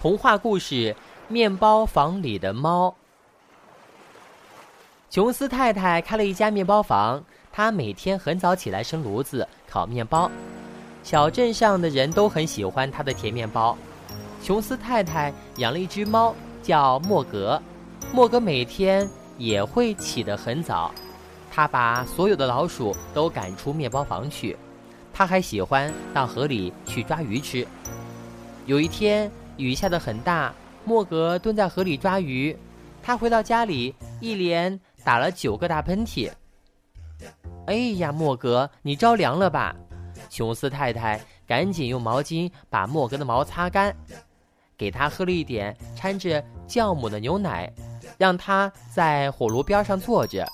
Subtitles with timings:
[0.00, 0.74] 童话故事
[1.28, 2.88] 《面包房里的猫》。
[5.10, 10.30] 琼斯太太开了一家面包房，她每天很早起来生炉子烤面包，
[11.02, 13.76] 小镇上的人都很喜欢她的甜面包。
[14.42, 17.60] 琼斯太太养了一只猫，叫莫格。
[18.10, 19.06] 莫格每天
[19.36, 20.90] 也会起得很早，
[21.52, 24.56] 他把所有的老鼠都赶出面包房去。
[25.12, 27.68] 他还喜欢到河里去抓鱼吃。
[28.64, 29.30] 有一天。
[29.60, 32.56] 雨下得很大，莫格蹲在河里抓鱼。
[33.02, 36.30] 他回到家里，一连打了九个大喷嚏。
[37.66, 39.76] 哎呀，莫格，你着凉了吧？
[40.28, 43.94] 琼斯太太赶紧用毛巾把莫格的毛擦干，
[44.76, 47.72] 给他喝了一点掺着酵母的牛奶，
[48.18, 50.46] 让他在火炉边上坐着。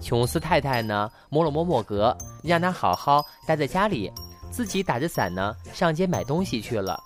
[0.00, 4.10] 琼斯太太呢，摸了摸莫格，让他好好待在家里，
[4.50, 7.00] 自己打着伞呢，上街买东西去了。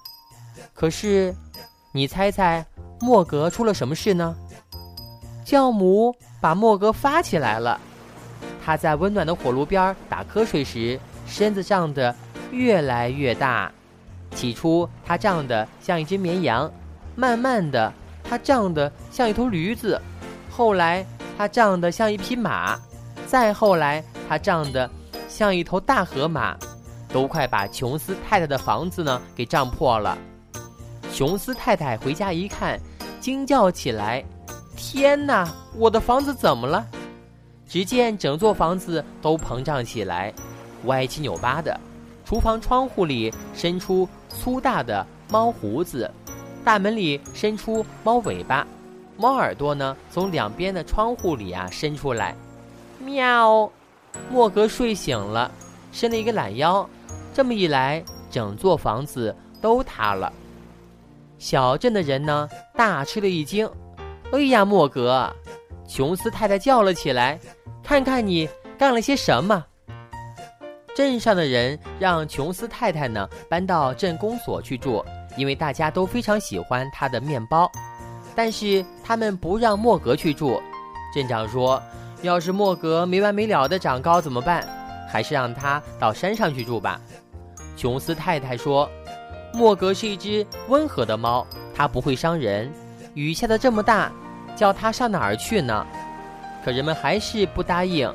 [0.75, 1.35] 可是，
[1.93, 2.65] 你猜猜，
[3.01, 4.37] 莫格出了什么事呢？
[5.45, 7.81] 酵母把莫格发起来了。
[8.65, 12.15] 他在温暖的火炉边打瞌睡时，身子胀得
[12.51, 13.71] 越来越大。
[14.35, 16.71] 起初，他胀得像一只绵羊；
[17.15, 20.01] 慢慢的，他胀得像一头驴子；
[20.51, 21.05] 后来，
[21.37, 22.79] 他胀得像一匹马；
[23.27, 24.89] 再后来，他胀得
[25.29, 26.57] 像一头大河马，
[27.13, 30.17] 都快把琼斯太太的房子呢给胀破了。
[31.13, 32.81] 琼斯太太回家一看，
[33.21, 34.25] 惊叫起来
[34.75, 35.47] ：“天哪，
[35.77, 36.87] 我的房子怎么了？”
[37.69, 40.33] 只见整座房子都膨胀起来，
[40.85, 41.79] 歪七扭八的。
[42.25, 46.11] 厨房窗户里伸出粗大的猫胡子，
[46.65, 48.67] 大门里伸出猫尾巴，
[49.19, 52.35] 猫耳朵呢从两边的窗户里啊伸出来。
[52.99, 53.71] 喵！
[54.31, 55.51] 莫格睡醒了，
[55.93, 56.89] 伸了一个懒腰。
[57.35, 60.33] 这么一来，整座房子都塌了。
[61.43, 63.69] 小镇的人呢，大吃了一惊。
[64.31, 65.29] 哎呀，莫格！
[65.89, 67.37] 琼斯太太叫了起来
[67.83, 68.49] ：“看看你
[68.79, 69.67] 干了些什么！”
[70.95, 75.05] 镇上的人让琼斯太太呢搬到镇公所去住，
[75.37, 77.69] 因为大家都非常喜欢她的面包。
[78.37, 80.63] 但是他们不让莫格去住。
[81.13, 81.83] 镇长说
[82.23, 84.65] ：“要是莫格没完没了的长高怎么办？
[85.11, 87.01] 还是让他到山上去住吧。”
[87.77, 88.89] 琼斯太太说。
[89.55, 92.73] 莫格是一只温和的猫，它不会伤人。
[93.15, 94.11] 雨下的这么大，
[94.57, 95.87] 叫它上哪儿去呢？
[96.65, 98.13] 可人们还是不答应。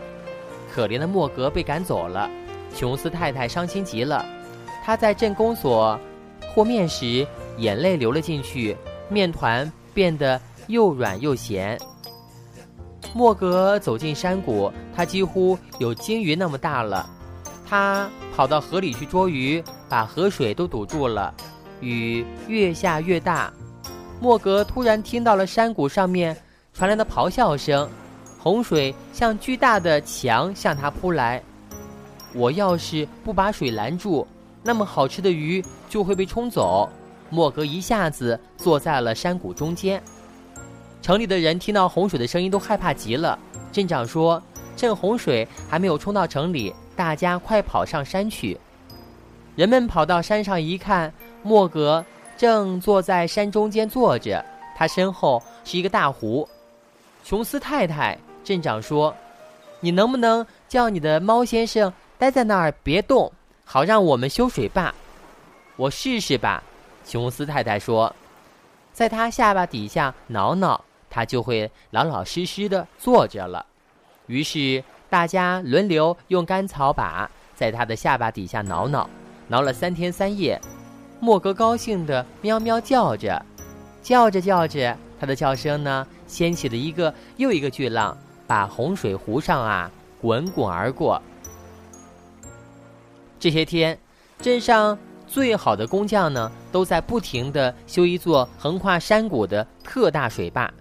[0.74, 2.30] 可怜的莫格被赶走了，
[2.76, 4.26] 琼斯太太伤心极了。
[4.84, 6.00] 她在镇公所
[6.54, 7.28] 和面时，
[7.58, 8.76] 眼泪流了进去，
[9.10, 11.80] 面团变得又软又咸。
[13.14, 17.08] 莫格走进山谷，它几乎有鲸鱼那么大了。
[17.70, 21.34] 他跑到河里去捉鱼，把河水都堵住了。
[21.82, 23.52] 雨越下越大，
[24.20, 26.36] 莫格突然听到了山谷上面
[26.74, 27.90] 传来的咆哮声，
[28.40, 31.42] 洪水像巨大的墙向他扑来。
[32.34, 34.28] 我要是不把水拦住，
[34.64, 36.90] 那么好吃的鱼就会被冲走。
[37.30, 40.02] 莫格一下子坐在了山谷中间。
[41.02, 43.38] 城里的人听到洪水的声音都害怕极了。
[43.72, 44.42] 镇长说
[44.76, 48.60] ：“趁洪水还没有冲到城里。”大家快跑上山去！
[49.58, 52.06] 人们跑到山上一看，莫格
[52.38, 54.46] 正坐在山中间坐着，
[54.76, 56.48] 他身后是一个大湖。
[57.24, 59.12] 琼斯太太，镇长说
[59.82, 63.34] ：“你能不能叫你的猫先生待在那儿别动，
[63.66, 64.94] 好让我们修水坝？”
[65.76, 66.62] 我试试吧，
[67.04, 68.16] 琼斯太太说
[68.94, 70.80] ：“在他下巴底下挠挠，
[71.10, 73.66] 他就会老老实实的坐着了。”
[74.28, 74.84] 于是。
[75.10, 79.10] 大家轮流用干草把在他的下巴底下挠挠，
[79.48, 80.60] 挠了三天三夜。
[81.20, 83.44] 莫格高兴的喵喵叫着，
[84.04, 88.16] 叫着叫着，他的叫声呢，掀起了一个又一个巨浪，
[88.46, 89.90] 把洪水湖上啊
[90.22, 91.22] 滚滚而过。
[93.40, 93.98] 这些天，
[94.40, 100.72] 镇上最好的工匠呢，都在不停的修一座横跨山谷的特大水坝。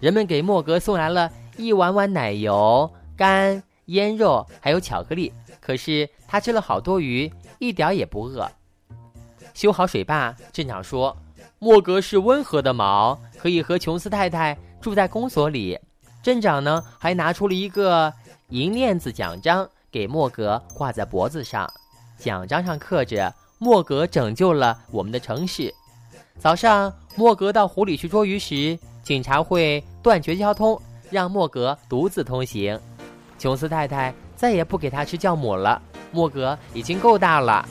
[0.00, 3.62] 人们给莫格送来了一碗碗奶油干。
[3.86, 8.50] 腌肉还有巧克力，可是他吃了好多鱼，一点也不饿。
[9.52, 11.16] 修好水坝，镇长说
[11.60, 15.78] ：“莫格是温和的毛，可以和琼斯太太住在公所里。”
[16.22, 18.12] 镇长呢，还拿出了一个
[18.48, 21.70] 银链子奖章给莫格挂在脖子上，
[22.18, 25.72] 奖章上刻着：“莫格拯救了我们的城市。”
[26.40, 30.80] 早上，莫格到湖里去捉鱼时，警察会断绝交通，
[31.10, 32.80] 让莫格独自通行。
[33.44, 35.78] 琼斯太太再也不给他吃酵母了。
[36.10, 37.68] 莫格已经够大了。